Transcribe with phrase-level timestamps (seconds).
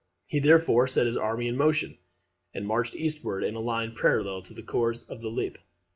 [0.27, 1.99] He therefore set his army in motion,
[2.55, 5.59] and marched eastward in a line parallel to the course of the Lippe.